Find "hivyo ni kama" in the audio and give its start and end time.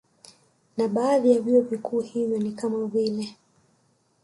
2.01-2.85